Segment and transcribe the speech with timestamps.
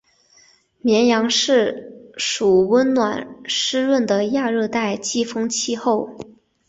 [0.79, 6.17] 绵阳市属温暖湿润的亚热带季风气候。